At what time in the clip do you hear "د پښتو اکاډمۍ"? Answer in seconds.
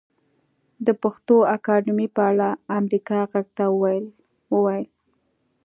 0.85-2.07